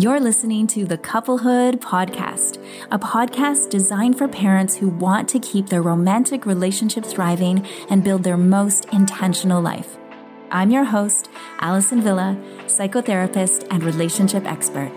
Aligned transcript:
You're 0.00 0.20
listening 0.20 0.68
to 0.68 0.84
the 0.86 0.96
Couplehood 0.96 1.80
Podcast, 1.80 2.64
a 2.92 3.00
podcast 3.00 3.68
designed 3.68 4.16
for 4.16 4.28
parents 4.28 4.76
who 4.76 4.90
want 4.90 5.28
to 5.30 5.40
keep 5.40 5.66
their 5.66 5.82
romantic 5.82 6.46
relationship 6.46 7.04
thriving 7.04 7.66
and 7.90 8.04
build 8.04 8.22
their 8.22 8.36
most 8.36 8.84
intentional 8.92 9.60
life. 9.60 9.98
I'm 10.52 10.70
your 10.70 10.84
host, 10.84 11.28
Alison 11.58 12.00
Villa, 12.00 12.40
psychotherapist 12.66 13.66
and 13.72 13.82
relationship 13.82 14.44
expert. 14.44 14.92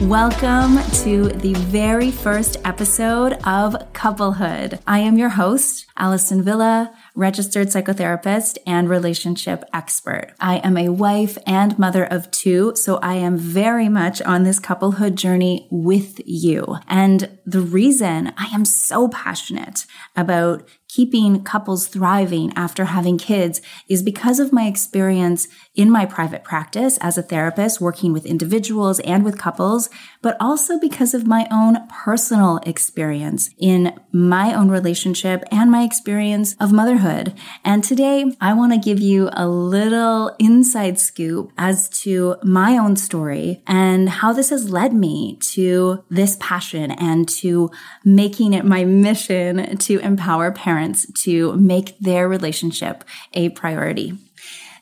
Welcome 0.00 0.78
to 1.02 1.28
the 1.28 1.52
very 1.54 2.10
first 2.10 2.56
episode 2.64 3.34
of 3.46 3.76
Couplehood. 3.92 4.78
I 4.86 5.00
am 5.00 5.18
your 5.18 5.28
host, 5.28 5.86
Alison 5.96 6.42
Villa 6.42 6.94
registered 7.14 7.68
psychotherapist 7.68 8.58
and 8.66 8.88
relationship 8.88 9.64
expert. 9.72 10.34
I 10.40 10.56
am 10.58 10.76
a 10.76 10.88
wife 10.88 11.38
and 11.46 11.78
mother 11.78 12.04
of 12.04 12.30
two, 12.30 12.74
so 12.74 12.96
I 12.96 13.14
am 13.14 13.36
very 13.36 13.88
much 13.88 14.20
on 14.22 14.42
this 14.42 14.58
couplehood 14.58 15.16
journey 15.16 15.68
with 15.70 16.20
you. 16.26 16.76
And 16.88 17.38
the 17.46 17.60
reason 17.60 18.32
I 18.36 18.46
am 18.52 18.64
so 18.64 19.08
passionate 19.08 19.86
about 20.16 20.68
keeping 20.94 21.42
couples 21.42 21.88
thriving 21.88 22.52
after 22.54 22.84
having 22.84 23.18
kids 23.18 23.60
is 23.88 24.00
because 24.00 24.38
of 24.38 24.52
my 24.52 24.66
experience 24.66 25.48
in 25.74 25.90
my 25.90 26.06
private 26.06 26.44
practice 26.44 26.98
as 26.98 27.18
a 27.18 27.22
therapist 27.22 27.80
working 27.80 28.12
with 28.12 28.24
individuals 28.24 29.00
and 29.00 29.24
with 29.24 29.36
couples, 29.36 29.90
but 30.22 30.36
also 30.38 30.78
because 30.78 31.12
of 31.12 31.26
my 31.26 31.48
own 31.50 31.76
personal 31.88 32.60
experience 32.64 33.50
in 33.58 33.92
my 34.12 34.54
own 34.54 34.68
relationship 34.68 35.42
and 35.50 35.68
my 35.68 35.82
experience 35.82 36.54
of 36.60 36.72
motherhood. 36.72 37.34
And 37.64 37.82
today 37.82 38.26
I 38.40 38.52
want 38.52 38.72
to 38.72 38.78
give 38.78 39.00
you 39.00 39.30
a 39.32 39.48
little 39.48 40.36
inside 40.38 41.00
scoop 41.00 41.50
as 41.58 41.88
to 42.02 42.36
my 42.44 42.78
own 42.78 42.94
story 42.94 43.64
and 43.66 44.08
how 44.08 44.32
this 44.32 44.50
has 44.50 44.70
led 44.70 44.94
me 44.94 45.38
to 45.54 46.04
this 46.08 46.36
passion 46.38 46.92
and 46.92 47.28
to 47.40 47.72
making 48.04 48.52
it 48.52 48.64
my 48.64 48.84
mission 48.84 49.76
to 49.78 49.98
empower 49.98 50.52
parents 50.52 50.83
parents 50.84 51.06
to 51.24 51.56
make 51.56 51.98
their 51.98 52.28
relationship 52.28 53.04
a 53.32 53.48
priority. 53.50 54.18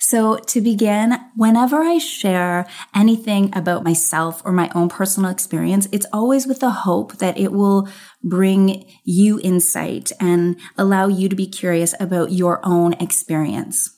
So 0.01 0.37
to 0.37 0.61
begin, 0.61 1.15
whenever 1.37 1.81
I 1.81 1.99
share 1.99 2.67
anything 2.93 3.57
about 3.57 3.85
myself 3.85 4.43
or 4.45 4.51
my 4.51 4.69
own 4.75 4.89
personal 4.89 5.31
experience, 5.31 5.87
it's 5.93 6.07
always 6.13 6.45
with 6.45 6.59
the 6.59 6.71
hope 6.71 7.19
that 7.19 7.39
it 7.39 7.53
will 7.53 7.89
bring 8.23 8.85
you 9.05 9.41
insight 9.45 10.11
and 10.19 10.57
allow 10.77 11.07
you 11.07 11.29
to 11.29 11.37
be 11.37 11.47
curious 11.47 11.95
about 12.01 12.33
your 12.33 12.59
own 12.65 12.95
experience. 12.95 13.97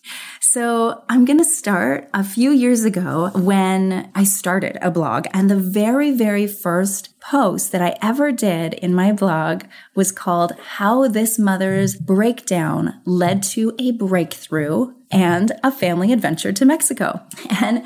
So 0.55 1.03
I'm 1.09 1.25
going 1.25 1.39
to 1.39 1.45
start 1.45 2.09
a 2.15 2.23
few 2.23 2.53
years 2.53 2.85
ago 2.85 3.33
when 3.35 4.09
I 4.15 4.23
started 4.23 4.79
a 4.81 4.89
blog 4.89 5.27
and 5.35 5.51
the 5.51 5.59
very, 5.59 6.13
very 6.13 6.47
first 6.47 7.19
post 7.19 7.73
that 7.73 7.83
I 7.83 7.99
ever 8.01 8.31
did 8.31 8.75
in 8.75 8.95
my 8.95 9.11
blog 9.11 9.65
was 9.97 10.13
called 10.13 10.53
How 10.77 11.09
This 11.09 11.41
Mother's 11.41 11.97
Breakdown 11.97 13.01
Led 13.05 13.43
to 13.55 13.75
a 13.81 13.91
Breakthrough 13.91 14.95
and 15.11 15.51
a 15.65 15.73
Family 15.73 16.13
Adventure 16.13 16.53
to 16.53 16.65
Mexico. 16.65 17.23
And 17.61 17.85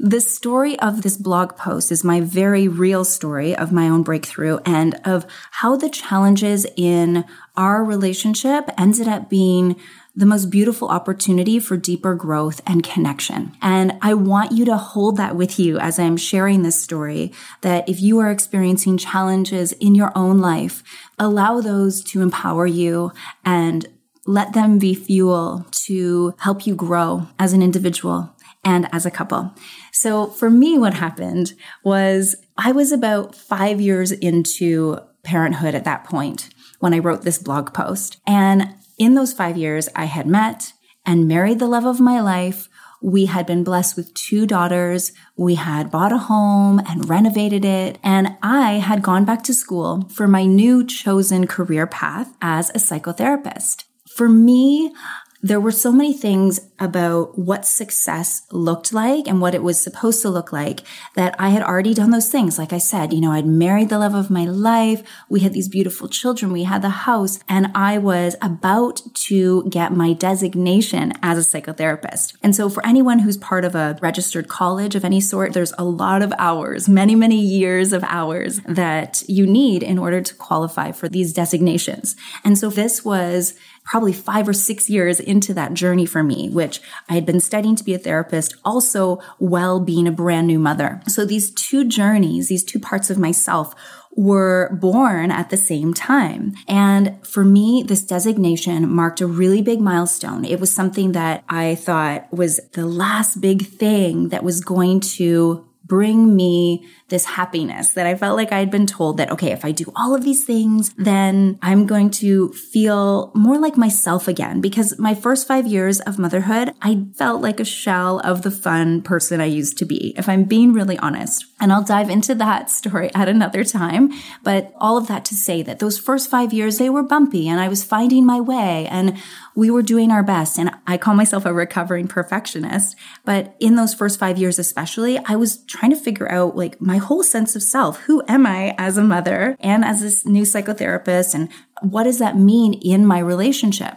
the 0.00 0.20
story 0.20 0.78
of 0.78 1.02
this 1.02 1.16
blog 1.16 1.56
post 1.56 1.90
is 1.90 2.04
my 2.04 2.20
very 2.20 2.68
real 2.68 3.04
story 3.04 3.54
of 3.56 3.72
my 3.72 3.88
own 3.88 4.04
breakthrough 4.04 4.58
and 4.64 4.94
of 5.04 5.26
how 5.50 5.76
the 5.76 5.90
challenges 5.90 6.66
in 6.76 7.24
our 7.56 7.84
relationship 7.84 8.70
ended 8.78 9.08
up 9.08 9.28
being 9.28 9.74
the 10.18 10.26
most 10.26 10.50
beautiful 10.50 10.88
opportunity 10.88 11.60
for 11.60 11.76
deeper 11.76 12.16
growth 12.16 12.60
and 12.66 12.82
connection. 12.82 13.56
And 13.62 13.96
I 14.02 14.14
want 14.14 14.50
you 14.50 14.64
to 14.64 14.76
hold 14.76 15.16
that 15.16 15.36
with 15.36 15.60
you 15.60 15.78
as 15.78 15.96
I'm 15.96 16.16
sharing 16.16 16.64
this 16.64 16.82
story 16.82 17.32
that 17.60 17.88
if 17.88 18.00
you 18.00 18.18
are 18.18 18.28
experiencing 18.28 18.98
challenges 18.98 19.72
in 19.74 19.94
your 19.94 20.10
own 20.16 20.38
life, 20.38 20.82
allow 21.20 21.60
those 21.60 22.02
to 22.04 22.20
empower 22.20 22.66
you 22.66 23.12
and 23.44 23.86
let 24.26 24.54
them 24.54 24.80
be 24.80 24.92
fuel 24.92 25.64
to 25.70 26.34
help 26.38 26.66
you 26.66 26.74
grow 26.74 27.28
as 27.38 27.52
an 27.52 27.62
individual 27.62 28.34
and 28.64 28.92
as 28.92 29.06
a 29.06 29.12
couple. 29.12 29.54
So 29.92 30.26
for 30.26 30.50
me, 30.50 30.78
what 30.78 30.94
happened 30.94 31.52
was 31.84 32.34
I 32.56 32.72
was 32.72 32.90
about 32.90 33.36
five 33.36 33.80
years 33.80 34.10
into 34.10 34.98
parenthood 35.22 35.76
at 35.76 35.84
that 35.84 36.02
point 36.02 36.48
when 36.80 36.92
I 36.92 36.98
wrote 36.98 37.22
this 37.22 37.38
blog 37.38 37.72
post. 37.72 38.20
And 38.26 38.74
in 38.98 39.14
those 39.14 39.32
five 39.32 39.56
years, 39.56 39.88
I 39.94 40.04
had 40.04 40.26
met 40.26 40.72
and 41.06 41.28
married 41.28 41.58
the 41.58 41.66
love 41.66 41.84
of 41.84 42.00
my 42.00 42.20
life. 42.20 42.68
We 43.00 43.26
had 43.26 43.46
been 43.46 43.62
blessed 43.62 43.96
with 43.96 44.12
two 44.14 44.44
daughters. 44.44 45.12
We 45.36 45.54
had 45.54 45.90
bought 45.90 46.12
a 46.12 46.18
home 46.18 46.80
and 46.80 47.08
renovated 47.08 47.64
it. 47.64 47.98
And 48.02 48.36
I 48.42 48.72
had 48.74 49.02
gone 49.02 49.24
back 49.24 49.44
to 49.44 49.54
school 49.54 50.08
for 50.10 50.26
my 50.26 50.44
new 50.44 50.84
chosen 50.84 51.46
career 51.46 51.86
path 51.86 52.34
as 52.42 52.70
a 52.70 52.74
psychotherapist. 52.74 53.84
For 54.16 54.28
me, 54.28 54.92
there 55.40 55.60
were 55.60 55.70
so 55.70 55.92
many 55.92 56.12
things 56.12 56.60
about 56.80 57.38
what 57.38 57.64
success 57.64 58.42
looked 58.50 58.92
like 58.92 59.28
and 59.28 59.40
what 59.40 59.54
it 59.54 59.62
was 59.62 59.80
supposed 59.80 60.20
to 60.22 60.28
look 60.28 60.52
like 60.52 60.80
that 61.14 61.34
I 61.38 61.50
had 61.50 61.62
already 61.62 61.94
done 61.94 62.10
those 62.10 62.28
things. 62.28 62.58
Like 62.58 62.72
I 62.72 62.78
said, 62.78 63.12
you 63.12 63.20
know, 63.20 63.30
I'd 63.30 63.46
married 63.46 63.88
the 63.88 63.98
love 64.00 64.14
of 64.14 64.30
my 64.30 64.44
life. 64.44 65.02
We 65.28 65.40
had 65.40 65.52
these 65.52 65.68
beautiful 65.68 66.08
children. 66.08 66.52
We 66.52 66.64
had 66.64 66.82
the 66.82 66.88
house 66.88 67.38
and 67.48 67.70
I 67.74 67.98
was 67.98 68.34
about 68.42 69.00
to 69.28 69.68
get 69.68 69.92
my 69.92 70.12
designation 70.12 71.12
as 71.22 71.38
a 71.38 71.60
psychotherapist. 71.60 72.34
And 72.42 72.54
so 72.54 72.68
for 72.68 72.84
anyone 72.84 73.20
who's 73.20 73.36
part 73.36 73.64
of 73.64 73.76
a 73.76 73.96
registered 74.00 74.48
college 74.48 74.96
of 74.96 75.04
any 75.04 75.20
sort, 75.20 75.52
there's 75.52 75.74
a 75.78 75.84
lot 75.84 76.22
of 76.22 76.32
hours, 76.38 76.88
many, 76.88 77.14
many 77.14 77.40
years 77.40 77.92
of 77.92 78.02
hours 78.04 78.60
that 78.66 79.22
you 79.28 79.46
need 79.46 79.84
in 79.84 79.98
order 79.98 80.20
to 80.20 80.34
qualify 80.34 80.90
for 80.90 81.08
these 81.08 81.32
designations. 81.32 82.16
And 82.44 82.58
so 82.58 82.70
this 82.70 83.04
was 83.04 83.54
probably 83.88 84.12
five 84.12 84.46
or 84.46 84.52
six 84.52 84.90
years 84.90 85.18
into 85.18 85.54
that 85.54 85.72
journey 85.72 86.04
for 86.04 86.22
me, 86.22 86.50
which 86.50 86.80
I 87.08 87.14
had 87.14 87.24
been 87.24 87.40
studying 87.40 87.74
to 87.76 87.82
be 87.82 87.94
a 87.94 87.98
therapist, 87.98 88.54
also 88.62 89.16
while 89.38 89.80
being 89.80 90.06
a 90.06 90.12
brand 90.12 90.46
new 90.46 90.58
mother. 90.58 91.00
So 91.08 91.24
these 91.24 91.50
two 91.50 91.84
journeys, 91.84 92.48
these 92.48 92.62
two 92.62 92.78
parts 92.78 93.08
of 93.08 93.18
myself 93.18 93.74
were 94.14 94.76
born 94.78 95.30
at 95.30 95.48
the 95.48 95.56
same 95.56 95.94
time. 95.94 96.54
And 96.66 97.24
for 97.26 97.44
me, 97.44 97.82
this 97.86 98.02
designation 98.02 98.88
marked 98.90 99.22
a 99.22 99.26
really 99.26 99.62
big 99.62 99.80
milestone. 99.80 100.44
It 100.44 100.60
was 100.60 100.74
something 100.74 101.12
that 101.12 101.44
I 101.48 101.76
thought 101.76 102.30
was 102.32 102.60
the 102.72 102.84
last 102.84 103.40
big 103.40 103.66
thing 103.66 104.28
that 104.28 104.44
was 104.44 104.60
going 104.60 105.00
to 105.00 105.66
bring 105.84 106.36
me 106.36 106.86
this 107.08 107.24
happiness 107.24 107.94
that 107.94 108.06
I 108.06 108.14
felt 108.14 108.36
like 108.36 108.52
I 108.52 108.58
had 108.58 108.70
been 108.70 108.86
told 108.86 109.16
that, 109.16 109.30
okay, 109.30 109.50
if 109.52 109.64
I 109.64 109.72
do 109.72 109.90
all 109.96 110.14
of 110.14 110.24
these 110.24 110.44
things, 110.44 110.92
then 110.96 111.58
I'm 111.62 111.86
going 111.86 112.10
to 112.10 112.50
feel 112.52 113.32
more 113.34 113.58
like 113.58 113.76
myself 113.76 114.28
again. 114.28 114.60
Because 114.60 114.98
my 114.98 115.14
first 115.14 115.48
five 115.48 115.66
years 115.66 116.00
of 116.00 116.18
motherhood, 116.18 116.72
I 116.82 117.06
felt 117.14 117.40
like 117.40 117.60
a 117.60 117.64
shell 117.64 118.20
of 118.20 118.42
the 118.42 118.50
fun 118.50 119.02
person 119.02 119.40
I 119.40 119.46
used 119.46 119.78
to 119.78 119.86
be, 119.86 120.12
if 120.16 120.28
I'm 120.28 120.44
being 120.44 120.72
really 120.72 120.98
honest. 120.98 121.46
And 121.60 121.72
I'll 121.72 121.82
dive 121.82 122.10
into 122.10 122.34
that 122.36 122.70
story 122.70 123.10
at 123.14 123.28
another 123.28 123.64
time. 123.64 124.12
But 124.42 124.72
all 124.76 124.96
of 124.96 125.06
that 125.08 125.24
to 125.26 125.34
say 125.34 125.62
that 125.62 125.78
those 125.78 125.98
first 125.98 126.30
five 126.30 126.52
years, 126.52 126.78
they 126.78 126.90
were 126.90 127.02
bumpy 127.02 127.48
and 127.48 127.60
I 127.60 127.68
was 127.68 127.82
finding 127.84 128.26
my 128.26 128.40
way 128.40 128.86
and 128.90 129.16
we 129.54 129.70
were 129.70 129.82
doing 129.82 130.12
our 130.12 130.22
best. 130.22 130.58
And 130.58 130.70
I 130.86 130.98
call 130.98 131.14
myself 131.14 131.44
a 131.44 131.52
recovering 131.52 132.06
perfectionist. 132.06 132.94
But 133.24 133.56
in 133.58 133.74
those 133.74 133.94
first 133.94 134.18
five 134.18 134.38
years, 134.38 134.58
especially, 134.58 135.18
I 135.24 135.36
was 135.36 135.58
trying 135.64 135.90
to 135.90 135.96
figure 135.96 136.30
out 136.30 136.56
like 136.56 136.80
my 136.80 136.97
whole 136.98 137.22
sense 137.22 137.56
of 137.56 137.62
self. 137.62 137.98
Who 138.00 138.22
am 138.28 138.46
I 138.46 138.74
as 138.78 138.96
a 138.96 139.02
mother 139.02 139.56
and 139.60 139.84
as 139.84 140.00
this 140.00 140.26
new 140.26 140.42
psychotherapist? 140.42 141.34
And 141.34 141.48
what 141.82 142.04
does 142.04 142.18
that 142.18 142.36
mean 142.36 142.74
in 142.74 143.06
my 143.06 143.18
relationship? 143.18 143.94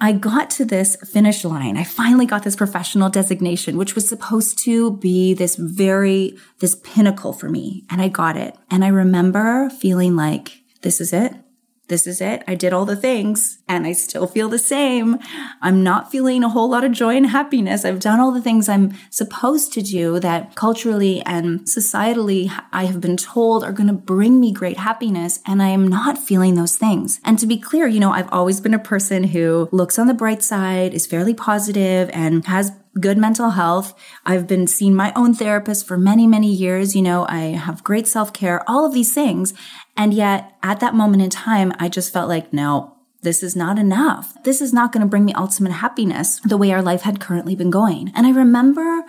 I 0.00 0.12
got 0.12 0.50
to 0.50 0.64
this 0.64 0.96
finish 0.96 1.44
line. 1.44 1.76
I 1.76 1.84
finally 1.84 2.26
got 2.26 2.42
this 2.42 2.56
professional 2.56 3.08
designation, 3.08 3.76
which 3.76 3.94
was 3.94 4.08
supposed 4.08 4.58
to 4.64 4.96
be 4.98 5.34
this 5.34 5.56
very, 5.56 6.36
this 6.58 6.74
pinnacle 6.82 7.32
for 7.32 7.48
me. 7.48 7.84
And 7.90 8.02
I 8.02 8.08
got 8.08 8.36
it. 8.36 8.56
And 8.70 8.84
I 8.84 8.88
remember 8.88 9.70
feeling 9.70 10.16
like, 10.16 10.60
this 10.82 11.00
is 11.00 11.12
it 11.12 11.32
this 11.88 12.06
is 12.06 12.20
it. 12.20 12.42
I 12.48 12.54
did 12.54 12.72
all 12.72 12.86
the 12.86 12.96
things 12.96 13.58
and 13.68 13.86
I 13.86 13.92
still 13.92 14.26
feel 14.26 14.48
the 14.48 14.58
same. 14.58 15.18
I'm 15.60 15.82
not 15.82 16.10
feeling 16.10 16.42
a 16.42 16.48
whole 16.48 16.68
lot 16.70 16.84
of 16.84 16.92
joy 16.92 17.16
and 17.16 17.26
happiness. 17.26 17.84
I've 17.84 18.00
done 18.00 18.20
all 18.20 18.32
the 18.32 18.40
things 18.40 18.68
I'm 18.68 18.94
supposed 19.10 19.72
to 19.74 19.82
do 19.82 20.18
that 20.20 20.54
culturally 20.54 21.22
and 21.26 21.60
societally 21.60 22.50
I 22.72 22.86
have 22.86 23.00
been 23.00 23.18
told 23.18 23.64
are 23.64 23.72
going 23.72 23.88
to 23.88 23.92
bring 23.92 24.40
me 24.40 24.52
great 24.52 24.78
happiness. 24.78 25.40
And 25.46 25.62
I 25.62 25.68
am 25.68 25.86
not 25.86 26.18
feeling 26.18 26.54
those 26.54 26.76
things. 26.76 27.20
And 27.24 27.38
to 27.38 27.46
be 27.46 27.58
clear, 27.58 27.86
you 27.86 28.00
know, 28.00 28.12
I've 28.12 28.32
always 28.32 28.60
been 28.60 28.74
a 28.74 28.78
person 28.78 29.24
who 29.24 29.68
looks 29.70 29.98
on 29.98 30.06
the 30.06 30.14
bright 30.14 30.42
side, 30.42 30.94
is 30.94 31.06
fairly 31.06 31.34
positive 31.34 32.08
and 32.12 32.46
has 32.46 32.72
good 33.00 33.18
mental 33.18 33.50
health. 33.50 33.94
I've 34.24 34.46
been 34.46 34.66
seeing 34.66 34.94
my 34.94 35.12
own 35.14 35.34
therapist 35.34 35.86
for 35.86 35.96
many, 35.98 36.26
many 36.26 36.52
years. 36.52 36.94
You 36.94 37.02
know, 37.02 37.26
I 37.28 37.56
have 37.56 37.84
great 37.84 38.06
self 38.06 38.32
care, 38.32 38.68
all 38.68 38.86
of 38.86 38.94
these 38.94 39.12
things. 39.12 39.54
And 39.96 40.14
yet 40.14 40.52
at 40.62 40.80
that 40.80 40.94
moment 40.94 41.22
in 41.22 41.30
time, 41.30 41.72
I 41.78 41.88
just 41.88 42.12
felt 42.12 42.28
like, 42.28 42.52
no, 42.52 42.96
This 43.22 43.42
is 43.42 43.56
not 43.56 43.78
enough. 43.78 44.36
This 44.44 44.60
is 44.60 44.72
not 44.72 44.92
going 44.92 45.00
to 45.00 45.08
bring 45.08 45.24
me 45.24 45.32
ultimate 45.32 45.72
happiness 45.72 46.40
the 46.44 46.58
way 46.58 46.72
our 46.72 46.82
life 46.82 47.02
had 47.02 47.20
currently 47.20 47.56
been 47.56 47.70
going. 47.70 48.12
And 48.14 48.26
I 48.26 48.30
remember 48.30 49.02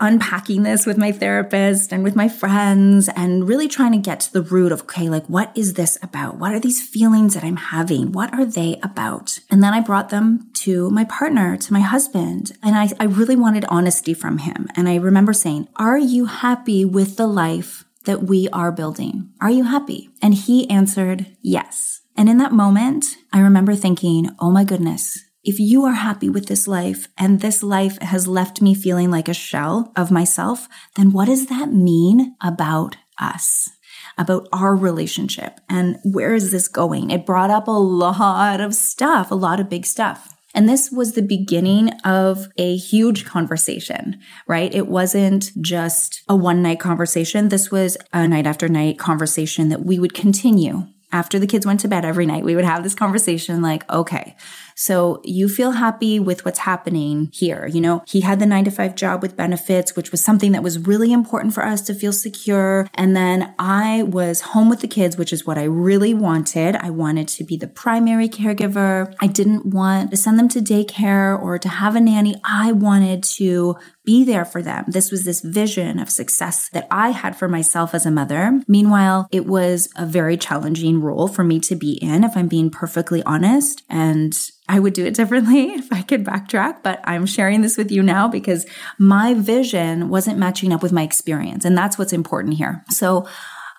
unpacking 0.00 0.62
this 0.62 0.86
with 0.86 0.96
my 0.96 1.12
therapist 1.12 1.92
and 1.92 2.02
with 2.02 2.16
my 2.16 2.28
friends 2.28 3.08
and 3.14 3.46
really 3.46 3.68
trying 3.68 3.92
to 3.92 3.98
get 3.98 4.20
to 4.20 4.32
the 4.32 4.42
root 4.42 4.72
of, 4.72 4.82
okay, 4.82 5.08
like, 5.08 5.26
what 5.26 5.52
is 5.56 5.74
this 5.74 5.98
about? 6.02 6.38
What 6.38 6.52
are 6.52 6.60
these 6.60 6.86
feelings 6.86 7.34
that 7.34 7.44
I'm 7.44 7.56
having? 7.56 8.12
What 8.12 8.32
are 8.32 8.46
they 8.46 8.78
about? 8.82 9.38
And 9.50 9.62
then 9.62 9.74
I 9.74 9.80
brought 9.80 10.08
them 10.08 10.50
to 10.62 10.90
my 10.90 11.04
partner, 11.04 11.56
to 11.56 11.72
my 11.72 11.80
husband. 11.80 12.52
And 12.62 12.74
I, 12.74 12.88
I 12.98 13.04
really 13.04 13.36
wanted 13.36 13.64
honesty 13.68 14.14
from 14.14 14.38
him. 14.38 14.68
And 14.74 14.88
I 14.88 14.96
remember 14.96 15.32
saying, 15.32 15.68
are 15.76 15.98
you 15.98 16.24
happy 16.26 16.84
with 16.84 17.16
the 17.16 17.26
life 17.26 17.84
that 18.04 18.22
we 18.22 18.48
are 18.48 18.72
building? 18.72 19.30
Are 19.40 19.50
you 19.50 19.64
happy? 19.64 20.10
And 20.22 20.34
he 20.34 20.68
answered, 20.70 21.26
yes. 21.42 22.00
And 22.16 22.28
in 22.28 22.38
that 22.38 22.52
moment, 22.52 23.06
I 23.32 23.40
remember 23.40 23.74
thinking, 23.74 24.30
oh 24.38 24.50
my 24.50 24.64
goodness, 24.64 25.24
if 25.42 25.58
you 25.58 25.84
are 25.84 25.94
happy 25.94 26.28
with 26.28 26.46
this 26.46 26.68
life 26.68 27.08
and 27.16 27.40
this 27.40 27.62
life 27.62 27.98
has 28.02 28.28
left 28.28 28.60
me 28.60 28.74
feeling 28.74 29.10
like 29.10 29.28
a 29.28 29.34
shell 29.34 29.92
of 29.96 30.10
myself, 30.10 30.68
then 30.96 31.12
what 31.12 31.26
does 31.26 31.46
that 31.46 31.72
mean 31.72 32.36
about 32.42 32.96
us? 33.18 33.70
About 34.18 34.48
our 34.52 34.76
relationship 34.76 35.60
and 35.68 35.96
where 36.04 36.34
is 36.34 36.50
this 36.50 36.68
going? 36.68 37.10
It 37.10 37.24
brought 37.24 37.50
up 37.50 37.68
a 37.68 37.70
lot 37.70 38.60
of 38.60 38.74
stuff, 38.74 39.30
a 39.30 39.34
lot 39.34 39.60
of 39.60 39.70
big 39.70 39.86
stuff. 39.86 40.36
And 40.54 40.68
this 40.68 40.90
was 40.90 41.12
the 41.12 41.22
beginning 41.22 41.90
of 42.04 42.48
a 42.58 42.76
huge 42.76 43.24
conversation, 43.24 44.18
right? 44.46 44.74
It 44.74 44.88
wasn't 44.88 45.52
just 45.60 46.22
a 46.28 46.36
one 46.36 46.60
night 46.60 46.80
conversation. 46.80 47.48
This 47.48 47.70
was 47.70 47.96
a 48.12 48.26
night 48.26 48.46
after 48.46 48.68
night 48.68 48.98
conversation 48.98 49.68
that 49.68 49.84
we 49.86 49.98
would 49.98 50.12
continue 50.12 50.86
after 51.12 51.38
the 51.38 51.46
kids 51.46 51.66
went 51.66 51.80
to 51.80 51.88
bed 51.88 52.04
every 52.04 52.26
night, 52.26 52.44
we 52.44 52.54
would 52.54 52.64
have 52.64 52.82
this 52.82 52.94
conversation 52.94 53.62
like, 53.62 53.90
okay, 53.90 54.36
so 54.80 55.20
you 55.24 55.46
feel 55.46 55.72
happy 55.72 56.18
with 56.18 56.46
what's 56.46 56.60
happening 56.60 57.28
here. 57.34 57.66
You 57.66 57.82
know, 57.82 58.02
he 58.06 58.22
had 58.22 58.40
the 58.40 58.46
nine 58.46 58.64
to 58.64 58.70
five 58.70 58.94
job 58.94 59.20
with 59.20 59.36
benefits, 59.36 59.94
which 59.94 60.10
was 60.10 60.24
something 60.24 60.52
that 60.52 60.62
was 60.62 60.78
really 60.78 61.12
important 61.12 61.52
for 61.52 61.62
us 61.62 61.82
to 61.82 61.92
feel 61.92 62.14
secure. 62.14 62.88
And 62.94 63.14
then 63.14 63.54
I 63.58 64.04
was 64.04 64.40
home 64.40 64.70
with 64.70 64.80
the 64.80 64.88
kids, 64.88 65.18
which 65.18 65.34
is 65.34 65.46
what 65.46 65.58
I 65.58 65.64
really 65.64 66.14
wanted. 66.14 66.76
I 66.76 66.88
wanted 66.88 67.28
to 67.28 67.44
be 67.44 67.58
the 67.58 67.68
primary 67.68 68.26
caregiver. 68.26 69.14
I 69.20 69.26
didn't 69.26 69.66
want 69.66 70.12
to 70.12 70.16
send 70.16 70.38
them 70.38 70.48
to 70.48 70.60
daycare 70.60 71.38
or 71.38 71.58
to 71.58 71.68
have 71.68 71.94
a 71.94 72.00
nanny. 72.00 72.40
I 72.42 72.72
wanted 72.72 73.22
to 73.36 73.76
be 74.02 74.24
there 74.24 74.46
for 74.46 74.62
them. 74.62 74.86
This 74.88 75.10
was 75.10 75.24
this 75.24 75.42
vision 75.42 75.98
of 75.98 76.08
success 76.08 76.70
that 76.70 76.88
I 76.90 77.10
had 77.10 77.36
for 77.36 77.48
myself 77.48 77.94
as 77.94 78.06
a 78.06 78.10
mother. 78.10 78.62
Meanwhile, 78.66 79.28
it 79.30 79.46
was 79.46 79.90
a 79.94 80.06
very 80.06 80.38
challenging 80.38 81.02
role 81.02 81.28
for 81.28 81.44
me 81.44 81.60
to 81.60 81.76
be 81.76 81.92
in, 82.02 82.24
if 82.24 82.34
I'm 82.34 82.48
being 82.48 82.70
perfectly 82.70 83.22
honest. 83.24 83.82
And 83.90 84.34
I 84.70 84.78
would 84.78 84.92
do 84.92 85.04
it 85.04 85.14
differently 85.14 85.72
if 85.72 85.92
I 85.92 86.02
could 86.02 86.24
backtrack, 86.24 86.84
but 86.84 87.00
I'm 87.02 87.26
sharing 87.26 87.60
this 87.60 87.76
with 87.76 87.90
you 87.90 88.02
now 88.04 88.28
because 88.28 88.66
my 88.98 89.34
vision 89.34 90.08
wasn't 90.08 90.38
matching 90.38 90.72
up 90.72 90.80
with 90.80 90.92
my 90.92 91.02
experience. 91.02 91.64
And 91.64 91.76
that's 91.76 91.98
what's 91.98 92.12
important 92.12 92.54
here. 92.54 92.84
So 92.88 93.26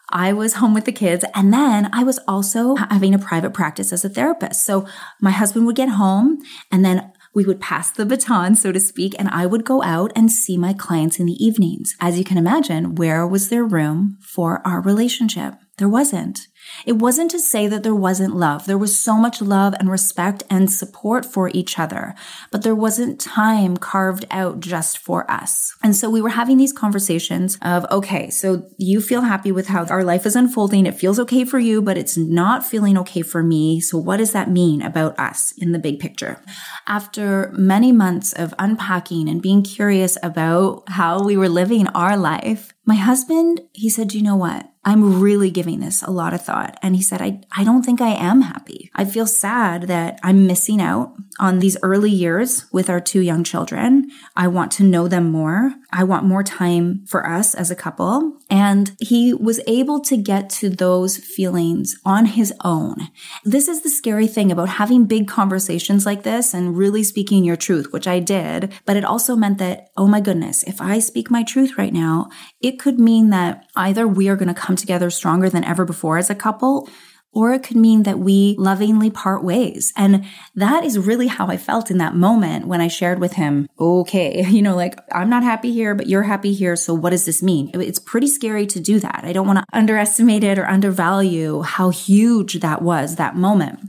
I 0.10 0.34
was 0.34 0.56
home 0.56 0.74
with 0.74 0.84
the 0.84 0.92
kids 0.92 1.24
and 1.34 1.54
then 1.54 1.90
I 1.94 2.04
was 2.04 2.20
also 2.28 2.76
having 2.76 3.14
a 3.14 3.20
private 3.20 3.54
practice 3.54 3.94
as 3.94 4.04
a 4.04 4.10
therapist. 4.10 4.66
So 4.66 4.86
my 5.22 5.32
husband 5.32 5.66
would 5.66 5.78
get 5.78 5.88
home 5.88 6.40
and 6.70 6.84
then 6.84 7.14
we 7.34 7.46
would 7.46 7.62
pass 7.62 7.90
the 7.90 8.06
baton, 8.06 8.56
so 8.56 8.74
to 8.74 8.80
speak, 8.82 9.16
and 9.18 9.30
I 9.30 9.46
would 9.46 9.64
go 9.64 9.82
out 9.82 10.12
and 10.18 10.30
see 10.30 10.58
my 10.58 10.74
clients 10.74 11.18
in 11.18 11.26
the 11.26 11.42
evenings. 11.42 11.96
As 12.02 12.18
you 12.18 12.26
can 12.26 12.38
imagine, 12.38 12.96
where 12.96 13.26
was 13.26 13.48
there 13.48 13.64
room 13.64 14.18
for 14.20 14.62
our 14.68 14.82
relationship? 14.82 15.54
There 15.78 15.88
wasn't. 15.88 16.48
It 16.86 16.94
wasn't 16.94 17.32
to 17.32 17.40
say 17.40 17.68
that 17.68 17.84
there 17.84 17.96
wasn't 17.96 18.36
love. 18.36 18.66
There 18.66 18.78
was 18.78 19.00
so 19.00 19.18
much 19.18 19.42
love 19.42 19.74
and 19.80 19.90
respect 19.90 20.44
and 20.50 20.72
support 20.72 21.26
for 21.26 21.50
each 21.54 21.78
other, 21.78 22.16
but 22.52 22.64
there 22.64 22.76
wasn't 22.76 23.20
time 23.20 23.78
carved 23.78 24.26
out 24.32 24.60
just 24.60 24.98
for 24.98 25.30
us. 25.30 25.74
And 25.84 25.96
so 25.96 26.10
we 26.10 26.22
were 26.22 26.30
having 26.30 26.58
these 26.58 26.74
conversations 26.74 27.58
of, 27.62 27.86
okay, 27.92 28.30
so 28.30 28.68
you 28.78 29.02
feel 29.02 29.22
happy 29.22 29.52
with 29.52 29.68
how 29.68 29.86
our 29.86 30.04
life 30.04 30.26
is 30.26 30.36
unfolding. 30.36 30.86
It 30.86 30.96
feels 30.96 31.20
okay 31.20 31.46
for 31.46 31.60
you, 31.60 31.82
but 31.82 31.98
it's 31.98 32.18
not 32.18 32.66
feeling 32.66 32.98
okay 33.00 33.22
for 33.22 33.44
me. 33.44 33.80
So 33.80 33.98
what 33.98 34.18
does 34.18 34.32
that 34.32 34.50
mean 34.50 34.82
about 34.82 35.18
us 35.20 35.54
in 35.58 35.72
the 35.72 35.80
big 35.80 36.00
picture? 36.00 36.42
After 36.88 37.52
many 37.54 37.92
months 37.92 38.34
of 38.34 38.54
unpacking 38.60 39.30
and 39.30 39.42
being 39.42 39.64
curious 39.64 40.18
about 40.24 40.84
how 40.88 41.24
we 41.24 41.38
were 41.38 41.50
living 41.50 41.88
our 41.90 42.18
life, 42.18 42.74
my 42.86 42.96
husband, 42.96 43.62
he 43.74 43.90
said, 43.90 44.14
you 44.14 44.24
know 44.24 44.36
what? 44.36 44.72
I'm 44.84 45.22
really 45.22 45.52
giving 45.52 45.80
this 45.80 46.02
a 46.02 46.10
lot 46.10 46.34
of 46.34 46.44
thought. 46.44 46.80
And 46.82 46.96
he 46.96 47.04
said, 47.04 47.22
I, 47.22 47.42
I 47.56 47.64
don't 47.64 47.84
think 47.84 48.02
I 48.02 48.10
am 48.16 48.42
happy. 48.42 48.90
I 48.96 49.06
feel 49.06 49.28
sad 49.28 49.84
that 49.84 50.20
I'm 50.24 50.48
missing 50.48 50.82
out 50.82 51.14
on 51.40 51.60
these 51.60 51.78
early 51.84 52.10
years 52.10 52.66
with 52.72 52.90
our 52.90 53.00
two 53.00 53.22
young 53.22 53.44
children. 53.44 54.10
I 54.36 54.48
want 54.48 54.72
to 54.74 54.84
know 54.84 55.08
them 55.08 55.32
more. 55.32 55.76
I 55.94 56.04
want 56.04 56.26
more 56.26 56.42
time 56.44 57.06
for 57.06 57.28
us 57.28 57.54
as 57.54 57.70
a 57.70 57.76
couple. 57.76 58.38
And 58.50 58.96
he 59.00 59.36
was 59.36 59.60
able 59.68 60.00
to 60.02 60.18
get 60.18 60.50
to 60.52 60.70
those 60.70 61.18
feelings 61.18 61.96
on 62.04 62.26
his 62.26 62.52
own. 62.64 62.96
This 63.44 63.68
is 63.68 63.84
the 63.84 63.90
scary 63.90 64.28
thing 64.28 64.52
about 64.52 64.70
having 64.70 65.06
big 65.06 65.28
conversations 65.28 66.08
like 66.08 66.24
this 66.24 66.56
and 66.56 66.76
really 66.76 67.04
speaking 67.04 67.44
your 67.44 67.56
truth, 67.56 67.94
which 67.94 68.08
I 68.08 68.20
did. 68.20 68.74
But 68.86 68.98
it 68.98 69.06
also 69.06 69.36
meant 69.36 69.60
that, 69.60 69.90
oh 69.96 70.08
my 70.08 70.22
goodness, 70.22 70.64
if 70.64 70.82
I 70.82 70.98
speak 70.98 71.30
my 71.30 71.44
truth 71.44 71.78
right 71.78 71.94
now, 71.94 72.30
it 72.72 72.80
could 72.80 73.02
mean 73.02 73.32
that 73.32 73.70
either 73.76 74.08
we 74.08 74.30
are 74.30 74.38
going 74.38 74.48
to 74.48 74.54
come 74.54 74.78
together 74.78 75.10
stronger 75.10 75.50
than 75.50 75.66
ever 75.66 75.84
before 75.84 76.18
as 76.18 76.30
a 76.30 76.36
couple, 76.36 76.90
or 77.34 77.54
it 77.54 77.64
could 77.64 77.76
mean 77.76 78.04
that 78.04 78.20
we 78.20 78.56
lovingly 78.58 79.10
part 79.10 79.44
ways. 79.44 79.92
And 79.98 80.26
that 80.56 80.86
is 80.86 80.98
really 80.98 81.28
how 81.28 81.48
I 81.48 81.58
felt 81.58 81.92
in 81.92 81.98
that 81.98 82.16
moment 82.16 82.68
when 82.68 82.80
I 82.80 82.88
shared 82.88 83.20
with 83.20 83.34
him, 83.34 83.68
okay, 83.78 84.46
you 84.48 84.62
know, 84.62 84.76
like 84.76 84.98
I'm 85.12 85.30
not 85.30 85.44
happy 85.44 85.74
here, 85.74 85.94
but 85.94 86.08
you're 86.08 86.24
happy 86.24 86.54
here. 86.54 86.78
So 86.78 86.94
what 86.94 87.10
does 87.10 87.26
this 87.26 87.44
mean? 87.44 87.72
It's 87.74 88.00
pretty 88.00 88.28
scary 88.28 88.66
to 88.68 88.80
do 88.80 89.00
that. 89.02 89.22
I 89.26 89.34
don't 89.34 89.48
want 89.48 89.60
to 89.60 89.66
underestimate 89.74 90.46
it 90.46 90.58
or 90.58 90.66
undervalue 90.66 91.62
how 91.62 91.90
huge 91.90 92.62
that 92.62 92.82
was, 92.82 93.18
that 93.18 93.36
moment. 93.36 93.82